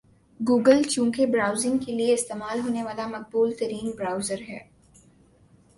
Google 0.39 0.81
چونکہ 0.83 1.25
browsing 1.25 1.77
کے 1.77 1.91
لئے 1.91 2.13
استعمال 2.13 2.59
ہونے 2.59 2.83
والا 2.83 3.07
مقبول 3.07 3.53
ترین 3.53 3.91
برؤزر 3.97 4.41
ہے 4.49 4.59